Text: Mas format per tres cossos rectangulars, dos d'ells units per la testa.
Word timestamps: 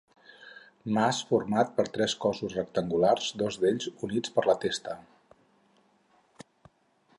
Mas 0.95 1.17
format 1.31 1.73
per 1.75 1.85
tres 1.97 2.15
cossos 2.23 2.55
rectangulars, 2.59 3.29
dos 3.43 3.61
d'ells 3.65 3.87
units 4.09 4.35
per 4.39 4.47
la 4.51 4.59
testa. 4.67 4.99